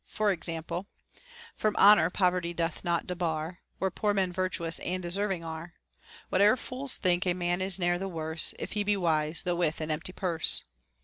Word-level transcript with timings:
For 0.07 0.31
example, 0.31 0.87
From 1.55 1.75
honor 1.75 2.09
poverty 2.09 2.55
doth 2.55 2.83
not 2.83 3.05
debar, 3.05 3.59
Where 3.77 3.91
poor 3.91 4.15
men 4.15 4.33
virtuous 4.33 4.79
and 4.79 4.99
deserving 5.03 5.43
are. 5.43 5.75
Whate'er 6.31 6.57
fools 6.57 6.97
think, 6.97 7.27
a 7.27 7.35
man 7.35 7.61
is 7.61 7.77
ne'er 7.77 7.99
the 7.99 8.07
worse 8.07 8.55
If 8.57 8.71
he 8.71 8.83
be 8.83 8.97
wise, 8.97 9.43
though 9.43 9.57
with 9.57 9.79
an 9.79 9.91
empty 9.91 10.11
purse. 10.11 10.63